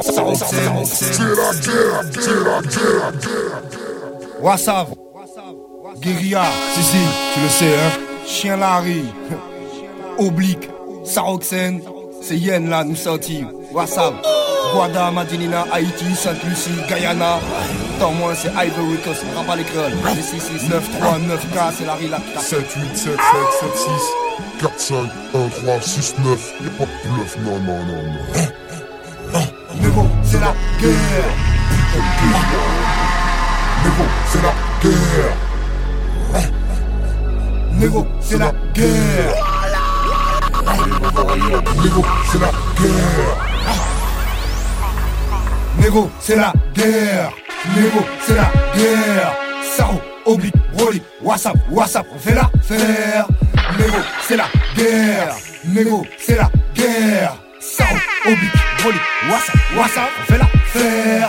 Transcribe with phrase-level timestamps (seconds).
[0.00, 0.64] c'est la c'est
[2.44, 3.62] la guerre.
[4.40, 4.86] Wassav,
[6.00, 6.44] Guérilla,
[6.74, 6.96] si si,
[7.34, 8.00] tu le sais hein.
[8.26, 9.04] Chien Larry,
[10.18, 10.68] Oblique,
[11.04, 11.82] Saroxène,
[12.22, 13.44] c'est Yen là, nous sortis.
[13.72, 14.14] Wassav,
[14.74, 17.38] Guada, Madinina, Haïti, Sainte-Lucie, Guyana.
[17.98, 19.92] Tant moins c'est Ivory Coast, rabat l'école.
[20.14, 22.18] 6 9 3 9 K, c'est Larry là.
[22.38, 23.16] 7 8 7 7
[23.60, 23.88] 7 6
[24.60, 24.96] 4 5
[25.34, 28.61] 1 3 6 9 Y'a pas de bluff, non non non non.
[29.80, 31.32] Négo, c'est la guerre.
[33.84, 35.36] Négo, c'est la guerre.
[37.78, 39.34] Négo, c'est la guerre.
[41.82, 43.36] Négo, c'est la guerre.
[45.78, 47.30] Négo, c'est la guerre.
[47.76, 49.36] Négo, c'est la guerre.
[49.76, 53.26] Sao, oblique, Rolly, WhatsApp, WhatsApp, on fait l'affaire.
[53.78, 54.44] Négo, c'est la
[54.76, 55.34] guerre.
[55.64, 57.36] Négo, c'est la guerre.
[57.60, 57.86] Sao,
[58.26, 58.52] oblique,
[58.82, 58.98] Rolly,
[59.30, 61.28] WhatsApp, WhatsApp, on fait l'affaire.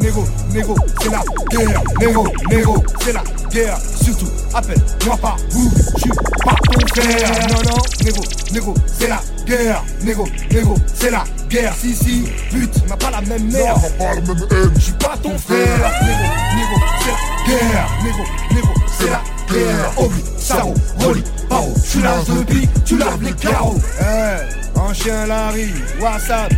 [0.00, 1.82] Négo, négo, c'est la guerre.
[2.00, 3.78] Négo, négo, c'est la guerre.
[4.02, 7.30] Surtout, appelle-moi pas vous, je suis pas ton frère.
[7.48, 9.82] Non, non, négo, négo, c'est la guerre.
[10.02, 11.74] Négo, négo, c'est la guerre.
[11.78, 13.74] Si, si, pute, on n'a pas la même mère.
[13.76, 14.72] On pas la même haine.
[14.74, 15.92] Je suis pas ton frère.
[16.02, 16.24] Négo,
[16.56, 17.88] négo, c'est la guerre.
[18.02, 19.92] Négo, négo, c'est la guerre.
[19.98, 21.74] Obi, Sao, Rolly, Pao.
[21.90, 23.78] Tu laves le pic, tu laves les carreaux.
[24.00, 25.68] Eh, un chien Larry,
[26.00, 26.50] WhatsApp.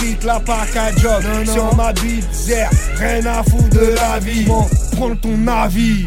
[0.00, 4.44] Street la pas qu'à job Sur ma bite, zère, rien à foutre de la vie.
[4.44, 6.06] Bon, prends ton avis.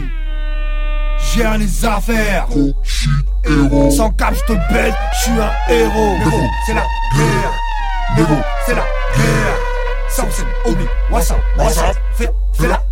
[1.36, 2.47] Gère les affaires.
[2.55, 3.11] Oh shit,
[3.45, 3.91] héros.
[3.91, 6.17] Sans cap, je te bête, je suis un héros.
[6.17, 6.81] Négo, c'est la
[7.16, 7.53] guerre.
[8.17, 9.58] Négo, c'est la guerre.
[10.09, 12.83] Sans c'est oublie, WhatsApp, WhatsApp Fais, fais la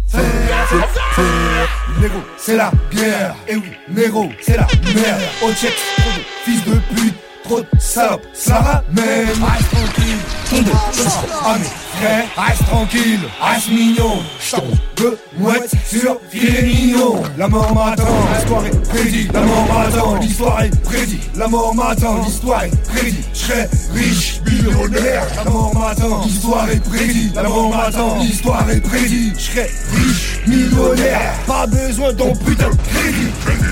[1.99, 3.35] Négo, c'est la guerre.
[3.47, 5.21] Et oui, Négo, c'est la merde.
[5.41, 9.27] Au check, trop de fils de pute Trop de salopes, ça ramène.
[9.27, 10.17] Reste tranquille,
[10.53, 11.65] Ah mais
[11.97, 13.19] frère, reste tranquille.
[13.41, 18.03] Reste mignon, j't'envoie de mouettes sur filet mignon La mort m'attend,
[18.35, 19.33] l'histoire est prédite.
[19.33, 21.29] La mort m'attend, l'histoire est prédite.
[21.37, 23.25] La mort m'attend, l'histoire est prédite.
[23.33, 25.23] J'serai riche, millionnaire.
[25.37, 27.35] La mort m'attend, l'histoire est prédite.
[27.35, 29.39] La mort m'attend, l'histoire est prédite.
[29.39, 31.33] J'serai riche, millionnaire.
[31.47, 33.70] Pas besoin d'un putain de crédit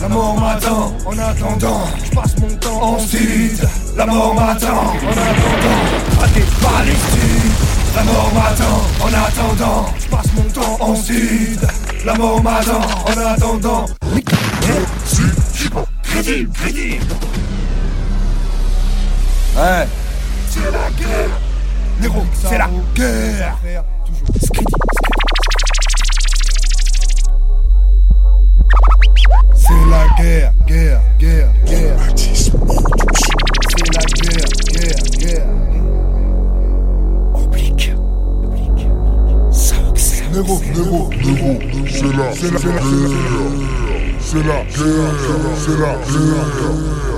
[0.00, 3.62] la mort m'attend en attendant, je passe mon temps ensuite.
[3.96, 7.52] La mort m'attend en attendant, à des Palestines.
[7.94, 11.66] La mort m'attend en attendant, je passe mon temps ensuite.
[12.04, 13.86] La mort m'attend en attendant.
[16.02, 16.98] Crédit, crédit.
[19.56, 19.88] Ouais.
[20.50, 21.30] C'est la guerre.
[22.00, 23.56] Négro, c'est la guerre.
[40.36, 41.86] Négo, négo, négo.
[41.88, 42.82] C'est la, c'est la guerre.
[44.20, 45.14] C'est la guerre.
[45.56, 47.15] C'est la guerre.